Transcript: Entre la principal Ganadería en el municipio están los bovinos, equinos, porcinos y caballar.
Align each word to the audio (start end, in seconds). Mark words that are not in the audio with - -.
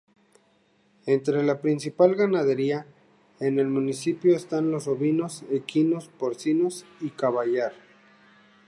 Entre 1.05 1.43
la 1.43 1.61
principal 1.61 2.15
Ganadería 2.15 2.87
en 3.39 3.59
el 3.59 3.67
municipio 3.67 4.35
están 4.35 4.71
los 4.71 4.85
bovinos, 4.87 5.43
equinos, 5.51 6.07
porcinos 6.17 6.85
y 7.01 7.11
caballar. 7.11 7.73